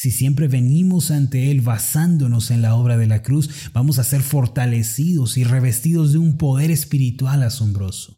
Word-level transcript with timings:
Si 0.00 0.10
siempre 0.10 0.48
venimos 0.48 1.10
ante 1.10 1.50
Él 1.50 1.60
basándonos 1.60 2.50
en 2.50 2.62
la 2.62 2.74
obra 2.74 2.96
de 2.96 3.06
la 3.06 3.20
cruz, 3.20 3.70
vamos 3.74 3.98
a 3.98 4.02
ser 4.02 4.22
fortalecidos 4.22 5.36
y 5.36 5.44
revestidos 5.44 6.12
de 6.12 6.18
un 6.18 6.38
poder 6.38 6.70
espiritual 6.70 7.42
asombroso. 7.42 8.16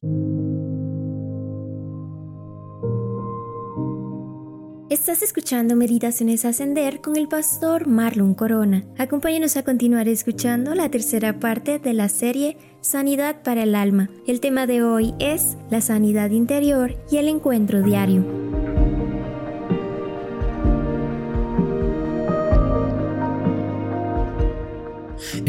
Estás 4.90 5.22
escuchando 5.22 5.74
Meditaciones 5.74 6.44
Ascender 6.44 7.00
con 7.00 7.16
el 7.16 7.26
pastor 7.26 7.88
Marlon 7.88 8.34
Corona. 8.34 8.84
Acompáñanos 8.96 9.56
a 9.56 9.64
continuar 9.64 10.06
escuchando 10.06 10.76
la 10.76 10.88
tercera 10.88 11.40
parte 11.40 11.80
de 11.80 11.94
la 11.94 12.08
serie 12.08 12.58
Sanidad 12.80 13.42
para 13.42 13.64
el 13.64 13.74
Alma. 13.74 14.08
El 14.28 14.38
tema 14.38 14.68
de 14.68 14.84
hoy 14.84 15.14
es 15.18 15.56
la 15.68 15.80
sanidad 15.80 16.30
interior 16.30 16.94
y 17.10 17.16
el 17.16 17.26
encuentro 17.26 17.82
diario. 17.82 18.51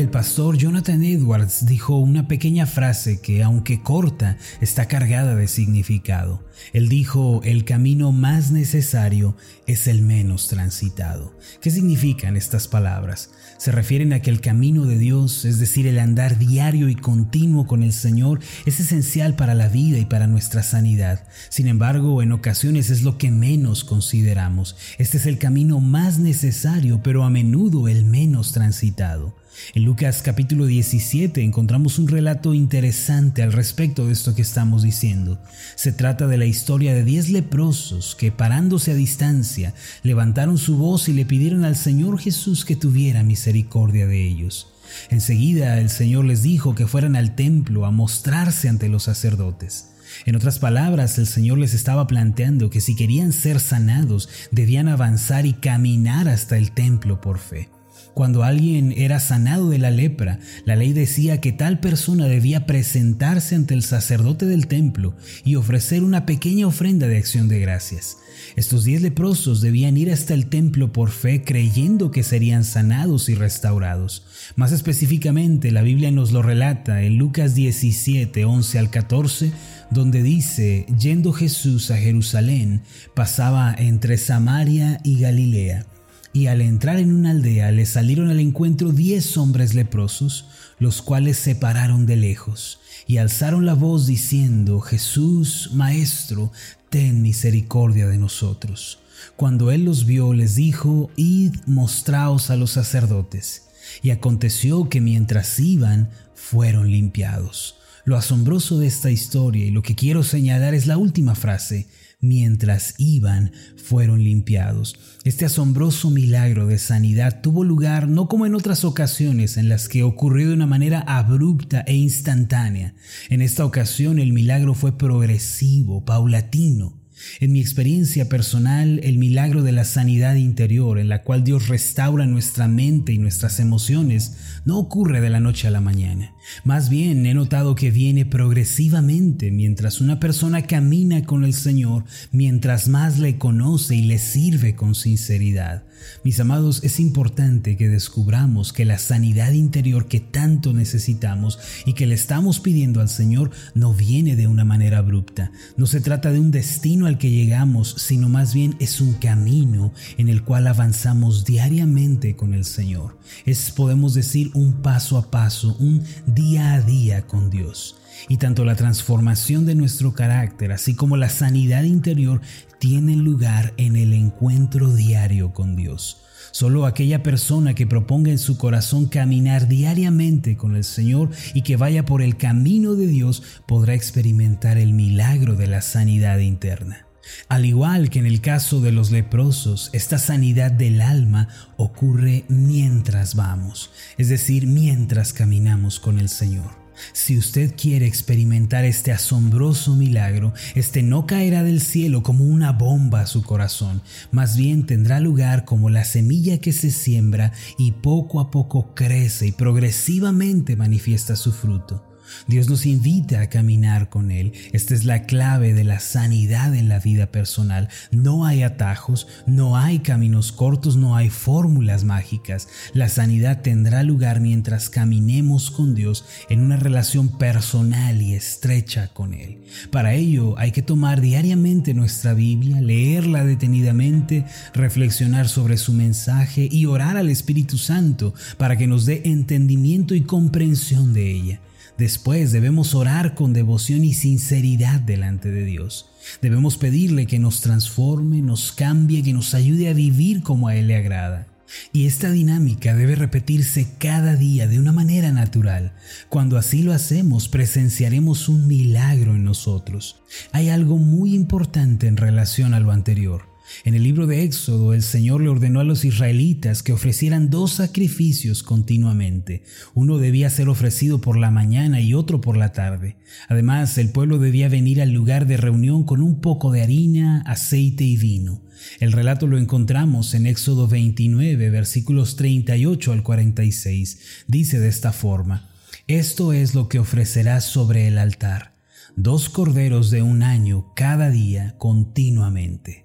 El 0.04 0.10
pastor 0.10 0.58
Jonathan 0.58 1.02
Edwards 1.02 1.66
dijo 1.66 1.98
una 1.98 2.28
pequeña 2.28 2.66
frase 2.66 3.22
que, 3.22 3.42
aunque 3.42 3.82
corta, 3.82 4.38
está 4.60 4.90
cargada 4.90 5.34
de 5.34 5.48
significado. 5.48 6.44
Él 6.74 6.90
dijo, 6.90 7.40
el 7.46 7.64
camino 7.64 8.12
más 8.12 8.52
necesario 8.52 9.38
es 9.66 9.88
el 9.88 10.02
menos 10.02 10.50
transitado. 10.50 11.34
¿Qué 11.62 11.72
significan 11.72 12.36
estas 12.36 12.68
palabras? 12.68 13.30
Se 13.58 13.72
refieren 13.72 14.12
a 14.12 14.20
que 14.20 14.30
el 14.30 14.42
camino 14.42 14.84
de 14.84 14.98
Dios, 14.98 15.46
es 15.46 15.58
decir, 15.58 15.88
el 15.88 16.00
andar 16.00 16.38
diario 16.38 16.90
y 16.90 16.96
continuo 16.96 17.66
con 17.66 17.82
el 17.82 17.94
Señor, 17.94 18.42
es 18.66 18.82
esencial 18.82 19.38
para 19.38 19.56
la 19.56 19.70
vida 19.70 20.00
y 20.00 20.06
para 20.06 20.28
nuestra 20.28 20.64
sanidad. 20.64 21.26
Sin 21.48 21.70
embargo, 21.70 22.22
en 22.22 22.34
ocasiones 22.34 22.90
es 22.90 23.04
lo 23.04 23.18
que 23.18 23.32
menos 23.32 23.86
consideramos. 23.86 24.76
Este 24.98 25.16
es 25.16 25.26
el 25.28 25.38
camino 25.38 25.80
más 25.80 26.20
necesario, 26.20 27.02
pero 27.02 27.24
a 27.24 27.30
menudo 27.30 27.88
el 27.88 28.04
menos 28.04 28.52
transitado. 28.52 29.42
En 29.74 29.84
Lucas 29.84 30.22
capítulo 30.22 30.66
17 30.66 31.42
encontramos 31.44 32.00
un 32.00 32.08
relato 32.08 32.54
interesante 32.54 33.44
al 33.44 33.54
respecto 33.54 34.06
de 34.06 34.14
esto 34.14 34.36
que 34.36 34.42
estamos 34.42 34.84
diciendo. 34.84 35.40
Se 35.76 35.92
trata 35.92 36.28
de 36.28 36.38
la 36.38 36.46
historia 36.46 36.94
de 36.94 37.04
diez 37.04 37.30
leprosos 37.30 38.16
que 38.16 38.32
parándose 38.32 38.92
a 38.92 38.96
distancia 38.96 39.74
levantaron 40.04 40.58
su 40.58 40.78
voz 40.78 41.10
y 41.10 41.14
le 41.14 41.26
pidieron 41.26 41.66
al 41.66 41.76
Señor 41.76 42.20
Jesús 42.20 42.66
que 42.66 42.76
tuviera 42.76 43.24
misericordia 43.24 44.08
de 44.08 44.28
ellos. 44.28 44.68
Enseguida 45.10 45.80
el 45.80 45.90
Señor 45.90 46.26
les 46.26 46.44
dijo 46.44 46.76
que 46.76 46.88
fueran 46.88 47.16
al 47.16 47.36
templo 47.36 47.86
a 47.86 47.92
mostrarse 47.92 48.70
ante 48.70 48.90
los 48.90 49.04
sacerdotes. 49.04 49.90
En 50.26 50.36
otras 50.36 50.60
palabras, 50.60 51.18
el 51.18 51.28
Señor 51.28 51.58
les 51.58 51.74
estaba 51.74 52.06
planteando 52.08 52.70
que 52.70 52.82
si 52.82 52.96
querían 52.96 53.34
ser 53.34 53.60
sanados, 53.60 54.30
debían 54.52 54.88
avanzar 54.88 55.46
y 55.46 55.54
caminar 55.54 56.28
hasta 56.28 56.58
el 56.58 56.72
templo 56.72 57.20
por 57.20 57.40
fe. 57.40 57.70
Cuando 58.14 58.44
alguien 58.44 58.94
era 58.96 59.20
sanado 59.20 59.70
de 59.70 59.80
la 59.80 59.90
lepra, 59.90 60.40
la 60.66 60.76
ley 60.76 60.94
decía 60.94 61.42
que 61.42 61.52
tal 61.52 61.80
persona 61.80 62.28
debía 62.28 62.68
presentarse 62.68 63.56
ante 63.56 63.74
el 63.74 63.82
sacerdote 63.82 64.46
del 64.46 64.68
templo 64.68 65.16
y 65.44 65.56
ofrecer 65.56 66.04
una 66.04 66.28
pequeña 66.28 66.68
ofrenda 66.68 67.08
de 67.08 67.18
acción 67.18 67.48
de 67.48 67.60
gracias. 67.60 68.18
Estos 68.56 68.84
diez 68.84 69.02
leprosos 69.02 69.62
debían 69.62 69.98
ir 69.98 70.12
hasta 70.12 70.36
el 70.36 70.46
templo 70.46 70.94
por 70.94 71.10
fe 71.10 71.44
creyendo 71.44 72.12
que 72.12 72.22
serían 72.22 72.64
sanados 72.64 73.30
y 73.30 73.36
restaurados. 73.36 74.26
Más 74.56 74.72
específicamente, 74.72 75.72
la 75.72 75.82
Biblia 75.82 76.12
nos 76.12 76.32
lo 76.32 76.44
relata 76.44 77.02
en 77.02 77.18
Lucas 77.18 77.56
17, 77.56 78.46
11 78.46 78.80
al 78.80 78.90
14, 78.92 79.52
donde 79.90 80.22
dice, 80.22 80.86
yendo 81.00 81.34
Jesús 81.34 81.90
a 81.90 81.98
Jerusalén, 81.98 82.82
pasaba 83.16 83.74
entre 83.76 84.18
Samaria 84.18 85.00
y 85.04 85.20
Galilea 85.20 85.88
y 86.34 86.48
al 86.48 86.62
entrar 86.62 86.98
en 86.98 87.14
una 87.14 87.32
aldea 87.32 87.72
le 87.72 87.86
salieron 87.86 88.30
al 88.30 88.40
encuentro 88.40 88.92
diez 88.92 89.38
hombres 89.38 89.76
leprosos, 89.76 90.48
los 90.80 91.02
cuales 91.02 91.38
se 91.38 91.56
pararon 91.56 92.06
de 92.06 92.18
lejos 92.18 92.80
y 93.08 93.18
alzaron 93.18 93.66
la 93.66 93.74
voz 93.74 94.08
diciendo, 94.08 94.80
Jesús, 94.80 95.72
Maestro, 95.74 96.52
ten 96.90 97.22
misericordia 97.22 98.08
de 98.08 98.18
nosotros. 98.18 99.00
Cuando 99.36 99.72
él 99.72 99.86
los 99.86 100.06
vio, 100.06 100.34
les 100.34 100.56
dijo, 100.56 101.10
Id, 101.16 101.56
mostraos 101.66 102.50
a 102.50 102.56
los 102.56 102.72
sacerdotes. 102.72 103.64
Y 104.02 104.12
aconteció 104.12 104.90
que 104.90 105.02
mientras 105.02 105.60
iban, 105.60 106.10
fueron 106.36 106.90
limpiados. 106.90 107.76
Lo 108.06 108.18
asombroso 108.18 108.80
de 108.80 108.88
esta 108.88 109.12
historia 109.12 109.66
y 109.66 109.72
lo 109.72 109.82
que 109.82 109.96
quiero 109.96 110.24
señalar 110.24 110.74
es 110.74 110.88
la 110.88 110.98
última 110.98 111.36
frase, 111.36 111.88
mientras 112.24 112.96
iban 112.98 113.52
fueron 113.76 114.24
limpiados. 114.24 114.96
Este 115.24 115.46
asombroso 115.46 116.10
milagro 116.10 116.66
de 116.66 116.80
sanidad 116.80 117.42
tuvo 117.42 117.64
lugar 117.64 118.08
no 118.08 118.28
como 118.28 118.46
en 118.46 118.56
otras 118.56 118.86
ocasiones 118.86 119.58
en 119.58 119.70
las 119.70 119.88
que 119.88 120.04
ocurrió 120.04 120.48
de 120.48 120.54
una 120.56 120.66
manera 120.66 121.02
abrupta 121.02 121.82
e 121.86 121.94
instantánea. 121.94 122.96
En 123.30 123.42
esta 123.42 123.66
ocasión 123.66 124.18
el 124.18 124.34
milagro 124.34 124.74
fue 124.74 124.98
progresivo, 124.98 126.06
paulatino. 126.06 127.03
En 127.40 127.52
mi 127.52 127.62
experiencia 127.62 128.30
personal, 128.30 129.00
el 129.04 129.18
milagro 129.18 129.64
de 129.64 129.72
la 129.72 129.84
sanidad 129.84 130.36
interior, 130.36 131.00
en 131.00 131.10
la 131.10 131.24
cual 131.24 131.44
Dios 131.44 131.68
restaura 131.68 132.26
nuestra 132.26 132.68
mente 132.68 133.14
y 133.14 133.18
nuestras 133.18 133.60
emociones, 133.60 134.38
no 134.66 134.78
ocurre 134.80 135.22
de 135.22 135.30
la 135.30 135.40
noche 135.40 135.68
a 135.68 135.72
la 135.72 135.82
mañana. 135.82 136.34
Más 136.64 136.90
bien 136.90 137.26
he 137.26 137.34
notado 137.34 137.76
que 137.76 137.92
viene 137.92 138.26
progresivamente 138.26 139.52
mientras 139.52 140.02
una 140.02 140.20
persona 140.20 140.64
camina 140.64 141.24
con 141.24 141.44
el 141.44 141.54
Señor, 141.54 142.06
mientras 142.32 142.88
más 142.88 143.20
le 143.20 143.38
conoce 143.38 143.96
y 143.96 144.04
le 144.04 144.18
sirve 144.18 144.76
con 144.76 144.96
sinceridad. 144.96 145.84
Mis 146.24 146.40
amados, 146.40 146.84
es 146.84 147.00
importante 147.00 147.76
que 147.78 147.90
descubramos 147.90 148.74
que 148.74 148.86
la 148.86 148.98
sanidad 148.98 149.52
interior 149.52 150.08
que 150.08 150.20
tanto 150.20 150.74
necesitamos 150.74 151.60
y 151.86 151.94
que 151.94 152.06
le 152.06 152.16
estamos 152.16 152.60
pidiendo 152.60 153.02
al 153.02 153.10
Señor 153.10 153.52
no 153.74 153.94
viene 153.94 154.36
de 154.36 154.48
una 154.48 154.66
manera 154.66 155.00
abrupta. 155.00 155.52
No 155.78 155.86
se 155.86 156.02
trata 156.02 156.32
de 156.32 156.40
un 156.40 156.52
destino 156.52 157.08
al 157.08 157.18
que 157.18 157.32
llegamos, 157.32 157.96
sino 157.98 158.30
más 158.30 158.54
bien 158.54 158.76
es 158.80 159.02
un 159.02 159.14
camino 159.14 159.94
en 160.18 160.30
el 160.30 160.44
cual 160.44 160.68
avanzamos 160.68 161.46
diariamente 161.46 162.36
con 162.36 162.54
el 162.54 162.66
Señor. 162.66 163.18
Es, 163.46 163.72
podemos 163.72 164.14
decir, 164.14 164.52
un 164.54 164.82
paso 164.82 165.18
a 165.18 165.30
paso, 165.30 165.76
un 165.80 166.04
día 166.26 166.74
a 166.74 166.82
día 166.82 167.28
con 167.28 167.50
Dios. 167.50 167.98
Y 168.28 168.38
tanto 168.38 168.66
la 168.66 168.76
transformación 168.76 169.66
de 169.66 169.76
nuestro 169.76 170.14
carácter, 170.14 170.72
así 170.72 170.96
como 170.96 171.18
la 171.18 171.30
sanidad 171.30 171.84
interior, 171.84 172.42
tienen 172.80 173.24
lugar 173.24 173.74
en 173.78 173.96
el 173.96 174.14
encuentro 174.14 174.94
diario 174.94 175.54
con 175.54 175.76
Dios. 175.76 176.24
Solo 176.52 176.86
aquella 176.86 177.24
persona 177.24 177.74
que 177.74 177.88
proponga 177.88 178.30
en 178.30 178.38
su 178.38 178.58
corazón 178.58 179.08
caminar 179.08 179.68
diariamente 179.68 180.56
con 180.56 180.76
el 180.76 180.84
Señor 180.84 181.30
y 181.54 181.64
que 181.64 181.78
vaya 181.78 182.06
por 182.06 182.22
el 182.22 182.38
camino 182.38 182.96
de 182.96 183.08
Dios 183.08 183.42
podrá 183.66 183.96
experimentar 183.96 184.78
el 184.78 184.94
milagro 184.94 185.56
de 185.56 185.68
la 185.68 185.82
sanidad 185.82 186.38
interna. 186.40 187.08
Al 187.48 187.66
igual 187.66 188.10
que 188.10 188.20
en 188.20 188.26
el 188.26 188.42
caso 188.42 188.82
de 188.82 188.92
los 188.92 189.10
leprosos, 189.10 189.90
esta 189.94 190.18
sanidad 190.18 190.72
del 190.72 191.02
alma 191.02 191.48
ocurre 191.78 192.44
mientras 192.50 193.36
vamos, 193.36 193.92
es 194.18 194.30
decir, 194.30 194.68
mientras 194.68 195.34
caminamos 195.34 196.00
con 196.00 196.20
el 196.20 196.30
Señor. 196.30 196.83
Si 197.12 197.38
usted 197.38 197.74
quiere 197.76 198.06
experimentar 198.06 198.86
este 198.86 199.12
asombroso 199.12 199.96
milagro, 199.96 200.54
este 200.76 201.04
no 201.04 201.26
caerá 201.26 201.64
del 201.64 201.82
cielo 201.82 202.24
como 202.24 202.46
una 202.46 202.72
bomba 202.72 203.22
a 203.22 203.28
su 203.28 203.44
corazón, 203.44 204.02
más 204.32 204.56
bien 204.56 204.86
tendrá 204.86 205.20
lugar 205.20 205.66
como 205.66 205.90
la 205.90 206.06
semilla 206.06 206.60
que 206.60 206.74
se 206.74 206.92
siembra 206.92 207.52
y 207.78 207.92
poco 207.94 208.40
a 208.40 208.52
poco 208.52 208.94
crece 208.94 209.48
y 209.48 209.52
progresivamente 209.52 210.76
manifiesta 210.76 211.36
su 211.36 211.52
fruto. 211.52 212.13
Dios 212.48 212.70
nos 212.70 212.86
invita 212.86 213.42
a 213.42 213.50
caminar 213.50 214.10
con 214.10 214.32
Él. 214.32 214.54
Esta 214.72 214.94
es 214.94 215.06
la 215.06 215.24
clave 215.24 215.74
de 215.74 215.84
la 215.84 216.00
sanidad 216.00 216.74
en 216.76 216.90
la 216.90 217.00
vida 217.00 217.28
personal. 217.28 217.90
No 218.12 218.46
hay 218.46 218.64
atajos, 218.64 219.28
no 219.46 219.78
hay 219.78 220.00
caminos 220.00 220.52
cortos, 220.52 220.96
no 220.96 221.16
hay 221.16 221.30
fórmulas 221.30 222.04
mágicas. 222.04 222.68
La 222.94 223.10
sanidad 223.10 223.62
tendrá 223.62 224.04
lugar 224.04 224.40
mientras 224.40 224.90
caminemos 224.90 225.72
con 225.72 225.96
Dios 225.96 226.26
en 226.50 226.62
una 226.62 226.78
relación 226.78 227.38
personal 227.38 228.22
y 228.22 228.34
estrecha 228.34 229.10
con 229.14 229.34
Él. 229.34 229.60
Para 229.92 230.14
ello 230.14 230.58
hay 230.58 230.72
que 230.72 230.82
tomar 230.82 231.22
diariamente 231.22 231.94
nuestra 231.94 232.34
Biblia, 232.34 232.82
leerla 232.82 233.44
detenidamente, 233.44 234.46
reflexionar 234.74 235.48
sobre 235.48 235.78
su 235.78 235.94
mensaje 235.94 236.68
y 236.72 236.86
orar 236.86 237.18
al 237.18 237.30
Espíritu 237.30 237.78
Santo 237.78 238.34
para 238.58 238.78
que 238.78 238.88
nos 238.88 239.06
dé 239.06 239.22
entendimiento 239.26 240.16
y 240.16 240.22
comprensión 240.22 241.14
de 241.14 241.32
ella. 241.32 241.60
Después 241.98 242.52
debemos 242.52 242.96
orar 242.96 243.36
con 243.36 243.54
devoción 243.54 244.04
y 244.04 244.14
sinceridad 244.14 245.00
delante 245.00 245.52
de 245.52 245.64
Dios. 245.64 246.10
Debemos 246.42 246.78
pedirle 246.78 247.28
que 247.28 247.40
nos 247.40 247.62
transforme, 247.62 248.42
nos 248.42 248.72
cambie, 248.72 249.24
que 249.24 249.34
nos 249.34 249.54
ayude 249.54 249.90
a 249.90 249.94
vivir 249.94 250.42
como 250.42 250.68
a 250.68 250.76
Él 250.76 250.88
le 250.88 250.96
agrada. 250.96 251.48
Y 251.92 252.06
esta 252.06 252.32
dinámica 252.32 252.96
debe 252.96 253.16
repetirse 253.16 253.88
cada 253.98 254.36
día 254.36 254.68
de 254.68 254.80
una 254.80 254.92
manera 254.92 255.32
natural. 255.32 255.94
Cuando 256.30 256.58
así 256.58 256.84
lo 256.84 256.94
hacemos, 256.94 257.48
presenciaremos 257.48 258.50
un 258.50 258.68
milagro 258.68 259.36
en 259.36 259.44
nosotros. 259.44 260.22
Hay 260.52 260.70
algo 260.70 260.98
muy 260.98 261.34
importante 261.34 262.08
en 262.08 262.18
relación 262.18 262.74
a 262.74 262.80
lo 262.80 262.92
anterior. 262.92 263.53
En 263.86 263.94
el 263.94 264.04
libro 264.04 264.28
de 264.28 264.44
Éxodo, 264.44 264.94
el 264.94 265.02
Señor 265.02 265.42
le 265.42 265.50
ordenó 265.50 265.80
a 265.80 265.84
los 265.84 266.06
israelitas 266.06 266.84
que 266.84 266.94
ofrecieran 266.94 267.50
dos 267.50 267.72
sacrificios 267.72 268.64
continuamente. 268.64 269.64
Uno 269.94 270.18
debía 270.18 270.50
ser 270.50 270.70
ofrecido 270.70 271.22
por 271.22 271.38
la 271.38 271.52
mañana 271.52 272.02
y 272.02 272.14
otro 272.14 272.42
por 272.42 272.58
la 272.58 272.72
tarde. 272.72 273.18
Además, 273.48 273.98
el 273.98 274.10
pueblo 274.10 274.38
debía 274.38 274.70
venir 274.70 275.02
al 275.02 275.12
lugar 275.12 275.48
de 275.48 275.58
reunión 275.58 276.04
con 276.04 276.22
un 276.22 276.42
poco 276.42 276.72
de 276.72 276.82
harina, 276.82 277.42
aceite 277.46 278.04
y 278.04 278.18
vino. 278.18 278.62
El 279.00 279.12
relato 279.12 279.48
lo 279.48 279.58
encontramos 279.58 280.34
en 280.34 280.46
Éxodo 280.46 280.88
29, 280.88 281.70
versículos 281.70 282.36
38 282.36 283.12
al 283.12 283.24
46. 283.24 284.20
Dice 284.48 284.80
de 284.80 284.90
esta 284.90 285.14
forma, 285.14 285.72
Esto 286.08 286.54
es 286.54 286.76
lo 286.76 286.90
que 286.90 287.00
ofrecerás 287.00 287.64
sobre 287.64 288.08
el 288.08 288.18
altar, 288.18 288.76
dos 289.16 289.50
corderos 289.50 290.12
de 290.12 290.22
un 290.22 290.44
año 290.44 290.94
cada 290.96 291.30
día 291.30 291.76
continuamente. 291.78 293.03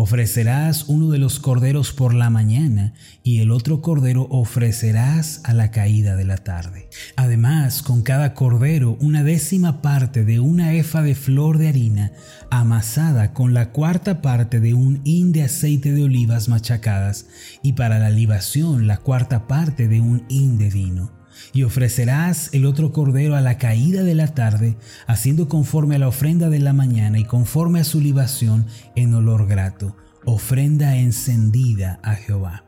Ofrecerás 0.00 0.84
uno 0.86 1.10
de 1.10 1.18
los 1.18 1.40
corderos 1.40 1.92
por 1.92 2.14
la 2.14 2.30
mañana 2.30 2.94
y 3.24 3.40
el 3.40 3.50
otro 3.50 3.82
cordero 3.82 4.28
ofrecerás 4.30 5.40
a 5.42 5.52
la 5.52 5.72
caída 5.72 6.14
de 6.14 6.24
la 6.24 6.36
tarde. 6.36 6.88
Además, 7.16 7.82
con 7.82 8.02
cada 8.02 8.32
cordero 8.32 8.96
una 9.00 9.24
décima 9.24 9.82
parte 9.82 10.24
de 10.24 10.38
una 10.38 10.72
efa 10.74 11.02
de 11.02 11.16
flor 11.16 11.58
de 11.58 11.66
harina 11.66 12.12
amasada 12.48 13.32
con 13.34 13.54
la 13.54 13.72
cuarta 13.72 14.22
parte 14.22 14.60
de 14.60 14.72
un 14.72 15.00
hin 15.02 15.32
de 15.32 15.42
aceite 15.42 15.90
de 15.90 16.04
olivas 16.04 16.48
machacadas 16.48 17.26
y 17.64 17.72
para 17.72 17.98
la 17.98 18.10
libación 18.10 18.86
la 18.86 18.98
cuarta 18.98 19.48
parte 19.48 19.88
de 19.88 20.00
un 20.00 20.22
hin 20.28 20.58
de 20.58 20.70
vino 20.70 21.17
y 21.52 21.62
ofrecerás 21.62 22.50
el 22.52 22.66
otro 22.66 22.92
cordero 22.92 23.36
a 23.36 23.40
la 23.40 23.58
caída 23.58 24.02
de 24.02 24.14
la 24.14 24.28
tarde, 24.34 24.76
haciendo 25.06 25.48
conforme 25.48 25.96
a 25.96 25.98
la 25.98 26.08
ofrenda 26.08 26.48
de 26.48 26.58
la 26.58 26.72
mañana 26.72 27.18
y 27.18 27.24
conforme 27.24 27.80
a 27.80 27.84
su 27.84 28.00
libación 28.00 28.66
en 28.94 29.14
olor 29.14 29.46
grato, 29.46 29.96
ofrenda 30.24 30.96
encendida 30.96 32.00
a 32.02 32.14
Jehová. 32.14 32.64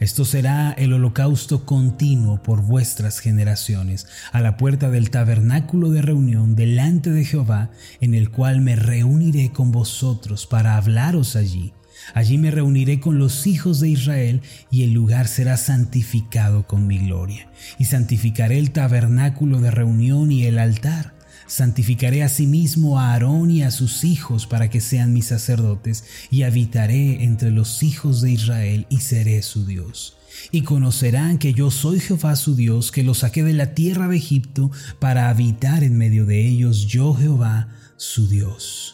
Esto 0.00 0.24
será 0.24 0.72
el 0.72 0.92
holocausto 0.92 1.66
continuo 1.66 2.42
por 2.42 2.62
vuestras 2.62 3.18
generaciones, 3.18 4.06
a 4.32 4.40
la 4.40 4.56
puerta 4.56 4.90
del 4.90 5.10
tabernáculo 5.10 5.90
de 5.90 6.02
reunión 6.02 6.54
delante 6.54 7.10
de 7.10 7.24
Jehová, 7.24 7.70
en 8.00 8.14
el 8.14 8.30
cual 8.30 8.60
me 8.60 8.76
reuniré 8.76 9.50
con 9.50 9.72
vosotros 9.72 10.46
para 10.46 10.76
hablaros 10.76 11.36
allí 11.36 11.72
Allí 12.14 12.38
me 12.38 12.50
reuniré 12.50 13.00
con 13.00 13.18
los 13.18 13.46
hijos 13.46 13.80
de 13.80 13.88
Israel 13.88 14.42
y 14.70 14.82
el 14.82 14.92
lugar 14.92 15.28
será 15.28 15.56
santificado 15.56 16.66
con 16.66 16.86
mi 16.86 16.98
gloria. 16.98 17.50
Y 17.78 17.86
santificaré 17.86 18.58
el 18.58 18.70
tabernáculo 18.70 19.60
de 19.60 19.70
reunión 19.70 20.30
y 20.32 20.44
el 20.44 20.58
altar. 20.58 21.14
Santificaré 21.46 22.22
asimismo 22.22 22.98
a 22.98 23.12
Aarón 23.12 23.50
y 23.50 23.62
a 23.62 23.70
sus 23.70 24.04
hijos 24.04 24.46
para 24.46 24.70
que 24.70 24.80
sean 24.80 25.12
mis 25.12 25.26
sacerdotes, 25.26 26.04
y 26.30 26.42
habitaré 26.42 27.22
entre 27.24 27.50
los 27.50 27.82
hijos 27.82 28.22
de 28.22 28.32
Israel 28.32 28.86
y 28.88 29.00
seré 29.00 29.42
su 29.42 29.66
Dios. 29.66 30.16
Y 30.50 30.62
conocerán 30.62 31.38
que 31.38 31.52
yo 31.52 31.70
soy 31.70 32.00
Jehová 32.00 32.36
su 32.36 32.56
Dios, 32.56 32.92
que 32.92 33.02
los 33.02 33.18
saqué 33.18 33.42
de 33.42 33.52
la 33.52 33.74
tierra 33.74 34.08
de 34.08 34.16
Egipto 34.16 34.70
para 34.98 35.28
habitar 35.28 35.84
en 35.84 35.96
medio 35.96 36.26
de 36.26 36.46
ellos, 36.46 36.86
yo 36.86 37.14
Jehová 37.14 37.68
su 37.96 38.28
Dios. 38.28 38.93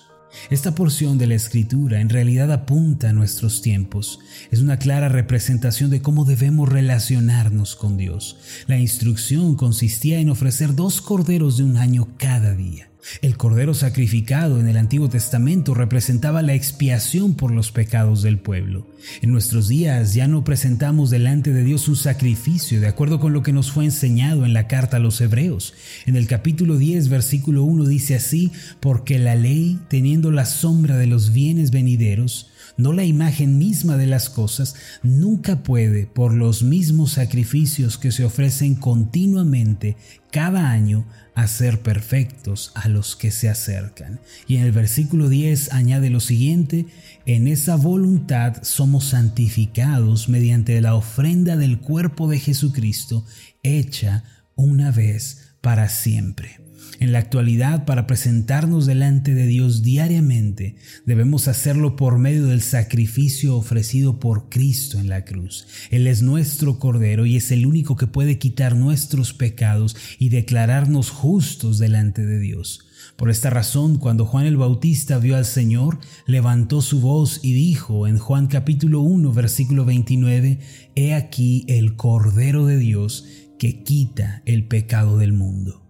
Esta 0.50 0.74
porción 0.74 1.16
de 1.16 1.28
la 1.28 1.36
escritura 1.36 2.00
en 2.00 2.08
realidad 2.08 2.50
apunta 2.50 3.10
a 3.10 3.12
nuestros 3.12 3.62
tiempos. 3.62 4.18
Es 4.50 4.60
una 4.60 4.78
clara 4.78 5.08
representación 5.08 5.90
de 5.90 6.02
cómo 6.02 6.24
debemos 6.24 6.68
relacionarnos 6.68 7.76
con 7.76 7.96
Dios. 7.96 8.36
La 8.66 8.76
instrucción 8.76 9.54
consistía 9.54 10.18
en 10.18 10.28
ofrecer 10.28 10.74
dos 10.74 11.00
corderos 11.00 11.56
de 11.56 11.62
un 11.62 11.76
año 11.76 12.08
cada 12.18 12.52
día. 12.52 12.89
El 13.22 13.36
cordero 13.36 13.74
sacrificado 13.74 14.60
en 14.60 14.68
el 14.68 14.76
Antiguo 14.76 15.08
Testamento 15.08 15.74
representaba 15.74 16.42
la 16.42 16.54
expiación 16.54 17.34
por 17.34 17.50
los 17.50 17.70
pecados 17.70 18.22
del 18.22 18.38
pueblo. 18.38 18.86
En 19.22 19.32
nuestros 19.32 19.68
días 19.68 20.14
ya 20.14 20.28
no 20.28 20.44
presentamos 20.44 21.10
delante 21.10 21.52
de 21.52 21.64
Dios 21.64 21.88
un 21.88 21.96
sacrificio 21.96 22.80
de 22.80 22.88
acuerdo 22.88 23.20
con 23.20 23.32
lo 23.32 23.42
que 23.42 23.52
nos 23.52 23.72
fue 23.72 23.84
enseñado 23.84 24.44
en 24.44 24.52
la 24.52 24.68
carta 24.68 24.98
a 24.98 25.00
los 25.00 25.20
Hebreos. 25.20 25.74
En 26.06 26.16
el 26.16 26.26
capítulo 26.26 26.76
10, 26.76 27.08
versículo 27.08 27.64
1 27.64 27.86
dice 27.86 28.14
así, 28.14 28.52
porque 28.80 29.18
la 29.18 29.34
ley, 29.34 29.78
teniendo 29.88 30.30
la 30.30 30.44
sombra 30.44 30.96
de 30.96 31.06
los 31.06 31.32
bienes 31.32 31.70
venideros, 31.70 32.50
no 32.76 32.92
la 32.92 33.04
imagen 33.04 33.58
misma 33.58 33.96
de 33.96 34.06
las 34.06 34.30
cosas, 34.30 34.74
nunca 35.02 35.62
puede, 35.62 36.06
por 36.06 36.34
los 36.34 36.62
mismos 36.62 37.12
sacrificios 37.12 37.98
que 37.98 38.12
se 38.12 38.24
ofrecen 38.24 38.74
continuamente 38.74 39.96
cada 40.30 40.70
año, 40.70 41.06
hacer 41.34 41.80
perfectos 41.80 42.72
a 42.74 42.88
los 42.88 43.16
que 43.16 43.30
se 43.30 43.48
acercan. 43.48 44.20
Y 44.46 44.56
en 44.56 44.62
el 44.62 44.72
versículo 44.72 45.28
10 45.28 45.72
añade 45.72 46.10
lo 46.10 46.20
siguiente, 46.20 46.86
en 47.26 47.48
esa 47.48 47.76
voluntad 47.76 48.62
somos 48.62 49.06
santificados 49.06 50.28
mediante 50.28 50.80
la 50.80 50.94
ofrenda 50.94 51.56
del 51.56 51.80
cuerpo 51.80 52.28
de 52.28 52.38
Jesucristo, 52.38 53.24
hecha 53.62 54.24
una 54.54 54.90
vez 54.90 55.49
para 55.60 55.88
siempre. 55.88 56.60
En 56.98 57.12
la 57.12 57.18
actualidad, 57.18 57.86
para 57.86 58.06
presentarnos 58.06 58.84
delante 58.84 59.34
de 59.34 59.46
Dios 59.46 59.82
diariamente, 59.82 60.76
debemos 61.06 61.48
hacerlo 61.48 61.96
por 61.96 62.18
medio 62.18 62.46
del 62.46 62.60
sacrificio 62.60 63.56
ofrecido 63.56 64.20
por 64.20 64.50
Cristo 64.50 64.98
en 64.98 65.08
la 65.08 65.24
cruz. 65.24 65.66
Él 65.90 66.06
es 66.06 66.20
nuestro 66.20 66.78
Cordero 66.78 67.24
y 67.24 67.36
es 67.36 67.52
el 67.52 67.64
único 67.64 67.96
que 67.96 68.06
puede 68.06 68.38
quitar 68.38 68.76
nuestros 68.76 69.32
pecados 69.32 69.96
y 70.18 70.28
declararnos 70.28 71.08
justos 71.08 71.78
delante 71.78 72.26
de 72.26 72.38
Dios. 72.38 72.86
Por 73.16 73.30
esta 73.30 73.48
razón, 73.48 73.96
cuando 73.96 74.26
Juan 74.26 74.46
el 74.46 74.56
Bautista 74.56 75.18
vio 75.18 75.36
al 75.36 75.46
Señor, 75.46 76.00
levantó 76.26 76.82
su 76.82 77.00
voz 77.00 77.40
y 77.42 77.54
dijo 77.54 78.06
en 78.06 78.18
Juan 78.18 78.46
capítulo 78.46 79.00
1 79.00 79.32
versículo 79.32 79.84
29, 79.84 80.58
He 80.96 81.14
aquí 81.14 81.64
el 81.68 81.96
Cordero 81.96 82.66
de 82.66 82.76
Dios 82.76 83.24
que 83.60 83.82
quita 83.84 84.40
el 84.46 84.66
pecado 84.66 85.18
del 85.18 85.34
mundo. 85.34 85.82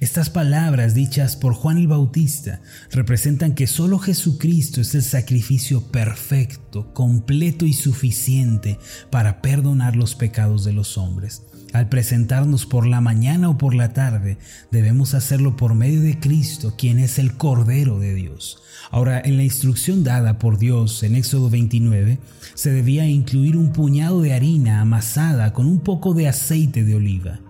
Estas 0.00 0.30
palabras 0.30 0.94
dichas 0.94 1.36
por 1.36 1.52
Juan 1.52 1.76
el 1.76 1.86
Bautista 1.86 2.62
representan 2.90 3.54
que 3.54 3.66
solo 3.66 3.98
Jesucristo 3.98 4.80
es 4.80 4.94
el 4.94 5.02
sacrificio 5.02 5.82
perfecto, 5.92 6.94
completo 6.94 7.66
y 7.66 7.74
suficiente 7.74 8.78
para 9.10 9.42
perdonar 9.42 9.94
los 9.94 10.14
pecados 10.14 10.64
de 10.64 10.72
los 10.72 10.96
hombres. 10.96 11.42
Al 11.72 11.88
presentarnos 11.88 12.64
por 12.64 12.86
la 12.86 13.00
mañana 13.00 13.50
o 13.50 13.58
por 13.58 13.74
la 13.74 13.92
tarde, 13.92 14.38
debemos 14.70 15.14
hacerlo 15.14 15.56
por 15.56 15.74
medio 15.74 16.00
de 16.00 16.18
Cristo, 16.18 16.74
quien 16.78 16.98
es 16.98 17.18
el 17.18 17.36
Cordero 17.36 17.98
de 17.98 18.14
Dios. 18.14 18.62
Ahora, 18.90 19.20
en 19.22 19.36
la 19.36 19.44
instrucción 19.44 20.02
dada 20.02 20.38
por 20.38 20.58
Dios 20.58 21.02
en 21.02 21.14
Éxodo 21.14 21.50
29, 21.50 22.18
se 22.54 22.70
debía 22.70 23.06
incluir 23.06 23.56
un 23.56 23.72
puñado 23.72 24.22
de 24.22 24.32
harina 24.32 24.80
amasada 24.80 25.52
con 25.52 25.66
un 25.66 25.80
poco 25.80 26.14
de 26.14 26.28
aceite 26.28 26.84
de 26.84 26.94
oliva. 26.94 27.40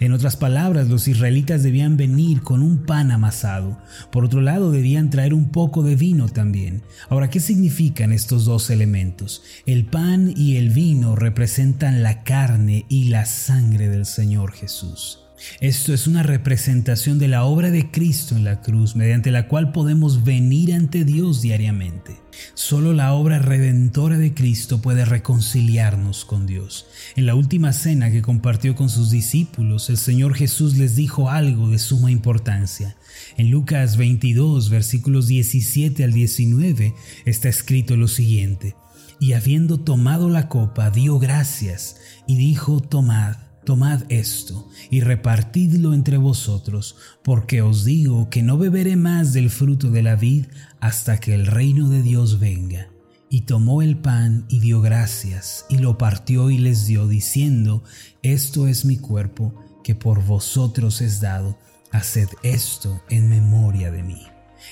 En 0.00 0.12
otras 0.12 0.36
palabras, 0.36 0.88
los 0.88 1.08
israelitas 1.08 1.62
debían 1.62 1.96
venir 1.96 2.42
con 2.42 2.62
un 2.62 2.84
pan 2.84 3.10
amasado. 3.10 3.78
Por 4.10 4.24
otro 4.24 4.40
lado, 4.40 4.70
debían 4.70 5.10
traer 5.10 5.34
un 5.34 5.50
poco 5.50 5.82
de 5.82 5.96
vino 5.96 6.28
también. 6.28 6.82
Ahora, 7.08 7.30
¿qué 7.30 7.40
significan 7.40 8.12
estos 8.12 8.44
dos 8.44 8.70
elementos? 8.70 9.42
El 9.66 9.86
pan 9.86 10.32
y 10.36 10.56
el 10.56 10.70
vino 10.70 11.16
representan 11.16 12.02
la 12.02 12.22
carne 12.22 12.86
y 12.88 13.04
la 13.04 13.26
sangre 13.26 13.88
del 13.88 14.06
Señor 14.06 14.52
Jesús. 14.52 15.27
Esto 15.60 15.94
es 15.94 16.06
una 16.06 16.22
representación 16.22 17.18
de 17.18 17.28
la 17.28 17.44
obra 17.44 17.70
de 17.70 17.90
Cristo 17.90 18.36
en 18.36 18.44
la 18.44 18.60
cruz, 18.60 18.96
mediante 18.96 19.30
la 19.30 19.48
cual 19.48 19.72
podemos 19.72 20.24
venir 20.24 20.72
ante 20.74 21.04
Dios 21.04 21.42
diariamente. 21.42 22.16
Solo 22.54 22.92
la 22.92 23.12
obra 23.12 23.38
redentora 23.38 24.18
de 24.18 24.34
Cristo 24.34 24.80
puede 24.80 25.04
reconciliarnos 25.04 26.24
con 26.24 26.46
Dios. 26.46 26.86
En 27.16 27.26
la 27.26 27.34
última 27.34 27.72
cena 27.72 28.10
que 28.10 28.22
compartió 28.22 28.74
con 28.74 28.88
sus 28.88 29.10
discípulos, 29.10 29.90
el 29.90 29.96
Señor 29.96 30.34
Jesús 30.34 30.76
les 30.76 30.94
dijo 30.94 31.30
algo 31.30 31.68
de 31.70 31.78
suma 31.78 32.10
importancia. 32.10 32.96
En 33.36 33.50
Lucas 33.50 33.96
22, 33.96 34.70
versículos 34.70 35.26
17 35.26 36.04
al 36.04 36.12
19, 36.12 36.94
está 37.24 37.48
escrito 37.48 37.96
lo 37.96 38.08
siguiente. 38.08 38.76
Y 39.20 39.32
habiendo 39.32 39.80
tomado 39.80 40.28
la 40.28 40.48
copa, 40.48 40.90
dio 40.90 41.18
gracias 41.18 41.96
y 42.28 42.36
dijo, 42.36 42.80
tomad 42.80 43.47
Tomad 43.68 44.04
esto 44.08 44.66
y 44.88 45.02
repartidlo 45.02 45.92
entre 45.92 46.16
vosotros, 46.16 46.96
porque 47.22 47.60
os 47.60 47.84
digo 47.84 48.30
que 48.30 48.42
no 48.42 48.56
beberé 48.56 48.96
más 48.96 49.34
del 49.34 49.50
fruto 49.50 49.90
de 49.90 50.02
la 50.02 50.16
vid 50.16 50.46
hasta 50.80 51.20
que 51.20 51.34
el 51.34 51.46
reino 51.46 51.90
de 51.90 52.00
Dios 52.00 52.40
venga. 52.40 52.88
Y 53.28 53.42
tomó 53.42 53.82
el 53.82 53.98
pan 53.98 54.46
y 54.48 54.60
dio 54.60 54.80
gracias, 54.80 55.66
y 55.68 55.76
lo 55.76 55.98
partió 55.98 56.48
y 56.48 56.56
les 56.56 56.86
dio, 56.86 57.06
diciendo, 57.08 57.84
Esto 58.22 58.68
es 58.68 58.86
mi 58.86 58.96
cuerpo, 58.96 59.52
que 59.84 59.94
por 59.94 60.24
vosotros 60.24 61.02
es 61.02 61.20
dado, 61.20 61.58
haced 61.92 62.30
esto 62.42 63.02
en 63.10 63.28
memoria 63.28 63.90
de 63.90 64.02
mí. 64.02 64.22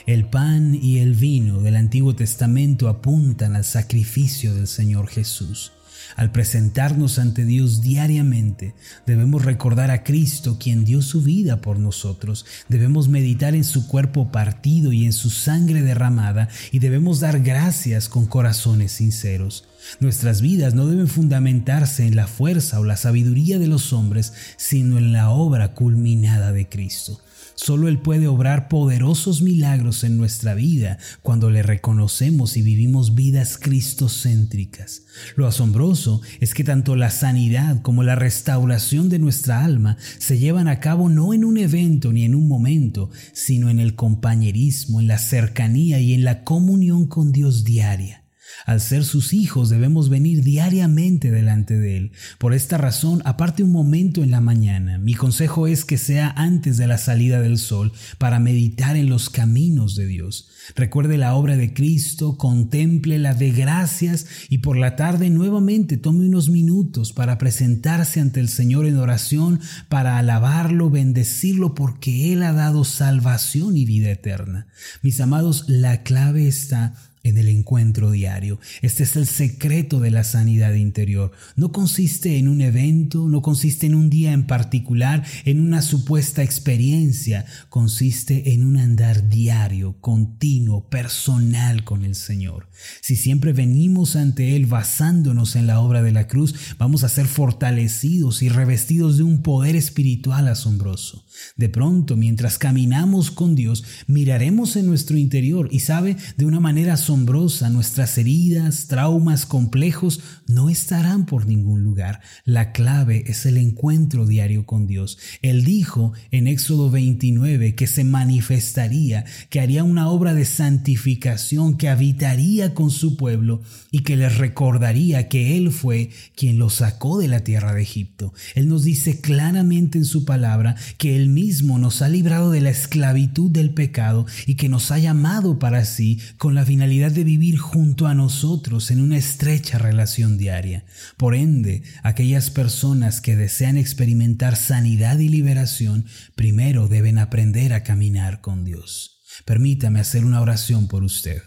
El 0.07 0.25
pan 0.25 0.75
y 0.75 1.01
el 1.01 1.13
vino 1.13 1.61
del 1.61 1.77
Antiguo 1.77 2.17
Testamento 2.17 2.89
apuntan 2.89 3.57
al 3.57 3.65
sacrificio 3.65 4.55
del 4.55 4.67
Señor 4.67 5.09
Jesús. 5.09 5.73
Al 6.15 6.31
presentarnos 6.31 7.19
ante 7.19 7.45
Dios 7.45 7.83
diariamente, 7.83 8.75
debemos 9.07 9.45
recordar 9.45 9.91
a 9.91 10.05
Cristo 10.05 10.57
quien 10.59 10.85
dio 10.85 11.03
su 11.03 11.23
vida 11.23 11.61
por 11.61 11.79
nosotros. 11.79 12.47
Debemos 12.69 13.09
meditar 13.09 13.55
en 13.55 13.65
su 13.65 13.89
cuerpo 13.89 14.31
partido 14.31 14.93
y 14.93 15.05
en 15.05 15.13
su 15.13 15.31
sangre 15.31 15.83
derramada 15.83 16.49
y 16.71 16.79
debemos 16.79 17.21
dar 17.21 17.41
gracias 17.41 18.09
con 18.09 18.27
corazones 18.27 18.93
sinceros. 18.93 19.65
Nuestras 20.01 20.41
vidas 20.41 20.75
no 20.75 20.87
deben 20.87 21.09
fundamentarse 21.09 22.07
en 22.07 22.17
la 22.17 22.27
fuerza 22.27 22.81
o 22.81 22.85
la 22.85 22.97
sabiduría 22.97 23.59
de 23.59 23.67
los 23.67 23.93
hombres, 23.93 24.33
sino 24.57 24.99
en 24.99 25.13
la 25.13 25.31
obra 25.31 25.75
culminada 25.75 26.53
de 26.53 26.69
Cristo. 26.69 27.21
Solo 27.57 27.89
Él 27.89 27.99
puede 27.99 28.29
obrar 28.29 28.69
poderosos 28.69 29.41
milagros 29.41 30.05
en 30.05 30.19
nuestra 30.19 30.55
vida 30.55 30.99
cuando 31.23 31.51
le 31.51 31.63
reconocemos 31.63 32.59
y 32.59 32.63
vivimos 32.63 33.15
vidas 33.15 33.57
cristocéntricas. 33.57 35.03
Lo 35.37 35.47
asombroso 35.47 36.21
es 36.41 36.53
que 36.53 36.65
tanto 36.65 36.97
la 36.97 37.11
sanidad 37.11 37.81
como 37.81 38.03
la 38.03 38.15
restauración 38.15 39.09
de 39.09 39.19
nuestra 39.19 39.65
alma 39.65 39.97
se 40.19 40.39
llevan 40.39 40.69
a 40.69 40.81
cabo 40.81 41.09
no 41.09 41.33
en 41.33 41.47
un 41.47 41.57
evento 41.57 42.13
ni 42.13 42.25
en 42.25 42.35
un 42.35 42.47
momento, 42.47 43.11
sino 43.33 43.71
en 43.71 43.81
el 43.81 43.95
compañerismo, 43.95 45.01
en 45.01 45.09
la 45.09 45.19
cercanía 45.19 45.99
y 45.99 46.13
en 46.13 46.25
la 46.25 46.45
comunión 46.45 47.07
con 47.07 47.33
Dios 47.33 47.65
diaria. 47.65 48.26
Al 48.65 48.81
ser 48.81 49.05
sus 49.05 49.33
hijos 49.33 49.69
debemos 49.69 50.09
venir 50.09 50.43
diariamente 50.43 51.31
delante 51.31 51.79
de 51.79 51.97
Él. 51.97 52.13
Por 52.39 52.55
esta 52.55 52.79
razón, 52.79 53.23
aparte 53.25 53.63
un 53.63 53.73
momento 53.73 54.23
en 54.23 54.31
la 54.31 54.41
mañana, 54.41 54.99
mi 54.99 55.15
consejo 55.15 55.67
es 55.67 55.85
que 55.85 55.99
sea 55.99 56.31
antes 56.37 56.77
de 56.77 56.87
la 56.87 56.99
salida 56.99 57.41
del 57.41 57.59
sol 57.59 57.93
para 58.19 58.39
meditar 58.39 58.97
en 58.97 59.09
los 59.09 59.31
caminos 59.31 59.97
de 59.97 60.07
Dios. 60.07 60.49
Recuerde 60.75 61.17
la 61.17 61.35
obra 61.35 61.57
de 61.57 61.75
Cristo, 61.75 62.37
contemple 62.37 63.19
la 63.19 63.35
de 63.35 63.53
gracias 63.53 64.27
y 64.49 64.59
por 64.59 64.77
la 64.77 64.97
tarde 64.97 65.31
nuevamente 65.31 65.97
tome 65.97 66.27
unos 66.27 66.49
minutos 66.49 67.13
para 67.13 67.39
presentarse 67.39 68.21
ante 68.21 68.41
el 68.41 68.49
Señor 68.49 68.87
en 68.87 68.97
oración, 68.97 69.61
para 69.89 70.19
alabarlo, 70.19 70.91
bendecirlo, 70.91 71.75
porque 71.75 72.33
Él 72.33 72.43
ha 72.43 72.53
dado 72.53 72.85
salvación 72.85 73.77
y 73.77 73.85
vida 73.85 74.11
eterna. 74.11 74.67
Mis 75.03 75.21
amados, 75.21 75.65
la 75.69 76.03
clave 76.03 76.49
está 76.49 76.95
en 77.29 77.39
el 77.39 77.49
encuentro 77.49 78.11
diario. 78.11 78.61
Este 78.83 79.03
es 79.03 79.17
el 79.17 79.27
secreto 79.27 80.01
de 80.01 80.11
la 80.11 80.25
sanidad 80.25 80.75
interior. 80.75 81.33
No 81.57 81.73
consiste 81.73 82.39
en 82.39 82.49
un 82.49 82.61
evento, 82.61 83.29
no 83.29 83.43
consiste 83.43 83.87
en 83.87 83.95
un 83.95 84.11
día 84.11 84.33
en 84.33 84.47
particular, 84.47 85.25
en 85.45 85.61
una 85.61 85.83
supuesta 85.83 86.43
experiencia. 86.43 87.45
Consiste 87.69 88.53
en 88.53 88.65
un 88.65 88.77
andar 88.77 89.29
diario, 89.29 90.01
continuo, 90.01 90.89
personal 90.89 91.85
con 91.85 92.05
el 92.05 92.15
Señor. 92.15 92.69
Si 93.01 93.17
siempre 93.17 93.53
venimos 93.53 94.17
ante 94.17 94.55
Él 94.55 94.67
basándonos 94.67 95.57
en 95.57 95.67
la 95.67 95.81
obra 95.81 96.03
de 96.03 96.13
la 96.13 96.29
cruz, 96.29 96.55
vamos 96.79 97.03
a 97.03 97.09
ser 97.09 97.27
fortalecidos 97.27 98.43
y 98.43 98.49
revestidos 98.49 99.17
de 99.17 99.25
un 99.25 99.43
poder 99.43 99.75
espiritual 99.75 100.49
asombroso. 100.49 101.25
De 101.57 101.69
pronto, 101.69 102.17
mientras 102.17 102.59
caminamos 102.59 103.31
con 103.31 103.55
Dios, 103.55 103.85
miraremos 104.07 104.77
en 104.77 104.87
nuestro 104.87 105.17
interior 105.17 105.69
y 105.71 105.81
sabe, 105.81 106.17
de 106.37 106.45
una 106.45 106.61
manera 106.61 106.95
asombrosa, 106.95 107.16
nuestras 107.25 108.19
heridas, 108.19 108.89
traumas 108.89 109.47
complejos 109.47 110.21
no 110.47 110.69
estarán 110.69 111.25
por 111.25 111.47
ningún 111.47 111.83
lugar. 111.83 112.21
La 112.45 112.73
clave 112.73 113.25
es 113.27 113.47
el 113.47 113.57
encuentro 113.57 114.27
diario 114.27 114.67
con 114.67 114.87
Dios. 114.87 115.19
Él 115.43 115.65
dijo 115.65 116.13
en 116.31 116.47
Éxodo 116.47 116.91
29 116.91 117.75
que 117.75 117.87
se 117.87 118.05
manifestaría, 118.05 119.25
que 119.49 119.61
haría 119.61 119.83
una 119.85 120.09
obra 120.09 120.35
de 120.35 120.45
santificación, 120.45 121.77
que 121.77 121.89
habitaría 121.89 122.75
con 122.75 122.91
su 122.91 123.17
pueblo 123.17 123.63
y 123.91 124.01
que 124.01 124.17
les 124.17 124.37
recordaría 124.37 125.29
que 125.29 125.57
Él 125.57 125.73
fue 125.73 126.11
quien 126.35 126.59
los 126.59 126.75
sacó 126.75 127.19
de 127.19 127.29
la 127.29 127.41
tierra 127.41 127.73
de 127.73 127.83
Egipto. 127.83 128.35
Él 128.55 128.69
nos 128.69 128.85
dice 128.85 129.21
claramente 129.21 129.99
en 129.99 130.05
su 130.05 130.25
palabra 130.25 130.77
que 130.99 131.17
Él 131.17 131.29
mismo 131.29 131.79
nos 131.79 132.03
ha 132.03 132.09
librado 132.09 132.51
de 132.51 132.61
la 132.61 132.71
esclavitud 132.71 133.51
del 133.51 133.71
pecado 133.71 134.27
y 134.47 134.55
que 134.55 134.69
nos 134.69 134.91
ha 134.91 134.99
llamado 134.99 135.59
para 135.59 135.85
sí 135.85 136.21
con 136.37 136.55
la 136.55 136.65
finalidad 136.65 137.06
de 137.13 137.25
vivir 137.25 137.59
junto 137.59 138.07
a 138.07 138.15
nosotros 138.15 138.91
en 138.91 139.01
una 139.01 139.17
estrecha 139.17 139.79
relación 139.79 140.39
diaria. 140.39 140.85
Por 141.17 141.35
ende, 141.35 141.83
aquellas 142.03 142.51
personas 142.51 143.21
que 143.21 143.37
desean 143.37 143.77
experimentar 143.77 144.57
sanidad 144.57 145.19
y 145.19 145.29
liberación, 145.29 146.07
primero 146.35 146.89
deben 146.89 147.19
aprender 147.19 147.73
a 147.73 147.83
caminar 147.83 148.41
con 148.41 148.65
Dios. 148.65 149.23
Permítame 149.45 150.01
hacer 150.01 150.25
una 150.25 150.41
oración 150.41 150.89
por 150.89 151.03
usted. 151.03 151.43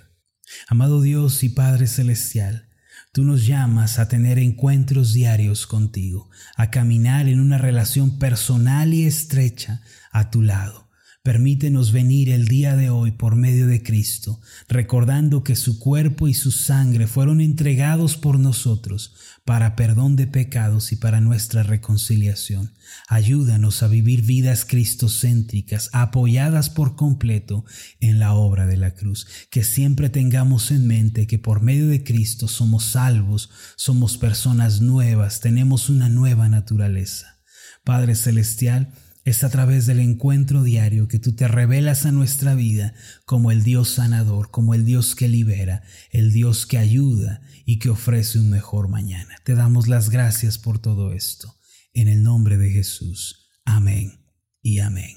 Amado 0.67 1.01
Dios 1.01 1.43
y 1.43 1.49
Padre 1.49 1.87
Celestial, 1.87 2.69
Tú 3.11 3.23
nos 3.23 3.47
llamas 3.47 3.97
a 3.97 4.07
tener 4.07 4.37
encuentros 4.37 5.13
diarios 5.13 5.65
contigo, 5.65 6.29
a 6.55 6.69
caminar 6.69 7.27
en 7.27 7.39
una 7.39 7.57
relación 7.57 8.19
personal 8.19 8.93
y 8.93 9.05
estrecha 9.05 9.81
a 10.11 10.29
tu 10.29 10.43
lado. 10.43 10.88
Permítenos 11.21 11.91
venir 11.91 12.29
el 12.29 12.47
día 12.47 12.77
de 12.77 12.89
hoy 12.89 13.11
por 13.11 13.35
medio 13.35 13.67
de 13.67 13.83
Cristo, 13.83 14.39
recordando 14.69 15.43
que 15.43 15.57
su 15.57 15.77
cuerpo 15.77 16.29
y 16.29 16.33
su 16.33 16.49
sangre 16.49 17.07
fueron 17.07 17.41
entregados 17.41 18.15
por 18.15 18.39
nosotros 18.39 19.13
para 19.43 19.75
perdón 19.75 20.15
de 20.15 20.27
pecados 20.27 20.93
y 20.93 20.95
para 20.95 21.19
nuestra 21.19 21.61
reconciliación. 21.63 22.73
Ayúdanos 23.09 23.83
a 23.83 23.89
vivir 23.89 24.21
vidas 24.21 24.63
cristocéntricas, 24.63 25.89
apoyadas 25.91 26.69
por 26.69 26.95
completo 26.95 27.65
en 27.99 28.17
la 28.17 28.33
obra 28.33 28.65
de 28.65 28.77
la 28.77 28.95
cruz. 28.95 29.27
Que 29.49 29.65
siempre 29.65 30.09
tengamos 30.09 30.71
en 30.71 30.87
mente 30.87 31.27
que 31.27 31.37
por 31.37 31.61
medio 31.61 31.87
de 31.87 32.01
Cristo 32.01 32.47
somos 32.47 32.85
salvos, 32.85 33.49
somos 33.75 34.17
personas 34.17 34.79
nuevas, 34.79 35.41
tenemos 35.41 35.89
una 35.89 36.07
nueva 36.07 36.47
naturaleza. 36.47 37.39
Padre 37.83 38.15
Celestial, 38.15 38.93
es 39.25 39.43
a 39.43 39.49
través 39.49 39.85
del 39.85 39.99
encuentro 39.99 40.63
diario 40.63 41.07
que 41.07 41.19
tú 41.19 41.33
te 41.33 41.47
revelas 41.47 42.05
a 42.05 42.11
nuestra 42.11 42.55
vida 42.55 42.93
como 43.25 43.51
el 43.51 43.63
Dios 43.63 43.89
sanador, 43.89 44.49
como 44.49 44.73
el 44.73 44.85
Dios 44.85 45.15
que 45.15 45.27
libera, 45.27 45.83
el 46.11 46.31
Dios 46.31 46.65
que 46.65 46.77
ayuda 46.77 47.41
y 47.65 47.79
que 47.79 47.89
ofrece 47.89 48.39
un 48.39 48.49
mejor 48.49 48.87
mañana. 48.87 49.35
Te 49.43 49.55
damos 49.55 49.87
las 49.87 50.09
gracias 50.09 50.57
por 50.57 50.79
todo 50.79 51.13
esto. 51.13 51.55
En 51.93 52.07
el 52.07 52.23
nombre 52.23 52.57
de 52.57 52.69
Jesús. 52.69 53.49
Amén 53.65 54.25
y 54.61 54.79
amén. 54.79 55.15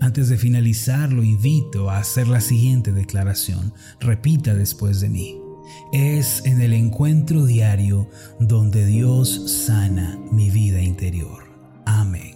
Antes 0.00 0.28
de 0.28 0.38
finalizar, 0.38 1.12
lo 1.12 1.24
invito 1.24 1.90
a 1.90 1.98
hacer 1.98 2.28
la 2.28 2.40
siguiente 2.40 2.92
declaración. 2.92 3.74
Repita 4.00 4.54
después 4.54 5.00
de 5.00 5.08
mí. 5.08 5.36
Es 5.92 6.44
en 6.44 6.60
el 6.60 6.72
encuentro 6.72 7.44
diario 7.44 8.08
donde 8.38 8.86
Dios 8.86 9.64
sana 9.66 10.18
mi 10.30 10.50
vida 10.50 10.80
interior. 10.80 11.45
Amém. 11.96 12.35